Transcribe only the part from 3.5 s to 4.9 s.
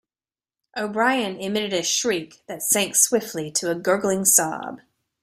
to a gurgling sob.